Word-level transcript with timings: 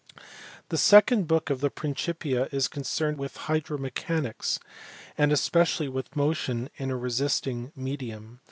The 0.69 0.79
second 0.79 1.27
book 1.27 1.51
of 1.51 1.61
the 1.61 1.69
Principia 1.69 2.49
is 2.51 2.67
concerned 2.67 3.19
with 3.19 3.37
hydromechanics, 3.37 4.57
and 5.15 5.31
especially 5.31 5.89
with 5.89 6.15
motion 6.15 6.71
in 6.77 6.89
a 6.89 6.97
resisting 6.97 7.71
medium. 7.75 8.39